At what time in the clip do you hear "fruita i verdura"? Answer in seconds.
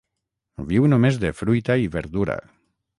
1.43-2.43